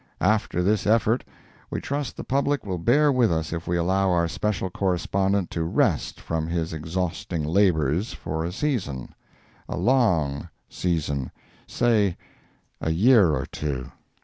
After 0.19 0.63
this 0.63 0.87
effort, 0.87 1.23
we 1.69 1.79
trust 1.79 2.17
the 2.17 2.23
public 2.23 2.65
will 2.65 2.79
bear 2.79 3.11
with 3.11 3.31
us 3.31 3.53
if 3.53 3.67
we 3.67 3.77
allow 3.77 4.09
our 4.09 4.27
special 4.27 4.71
correspondent 4.71 5.51
to 5.51 5.61
rest 5.63 6.19
from 6.19 6.47
his 6.47 6.73
exhausting 6.73 7.43
labors 7.43 8.11
for 8.11 8.43
a 8.43 8.51
season—a 8.51 9.77
long 9.77 10.49
season—say 10.67 12.17
a 12.81 12.89
year 12.89 13.35
or 13.35 13.45
two. 13.45 13.91